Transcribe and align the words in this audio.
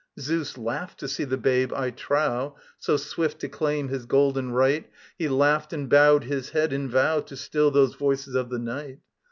Zeus 0.19 0.57
laughed 0.57 0.99
to 1.01 1.07
see 1.07 1.25
the 1.25 1.37
babe, 1.37 1.71
I 1.71 1.91
trow, 1.91 2.55
So 2.79 2.97
swift 2.97 3.39
to 3.41 3.47
claim 3.47 3.89
his 3.89 4.07
golden 4.07 4.51
rite; 4.51 4.89
He 5.15 5.29
laughed 5.29 5.73
and 5.73 5.87
bowed 5.87 6.23
his 6.23 6.49
head, 6.49 6.73
in 6.73 6.89
vow 6.89 7.19
To 7.19 7.35
still 7.35 7.69
those 7.69 7.93
voices 7.93 8.33
of 8.33 8.49
the 8.49 8.57
night. 8.57 8.97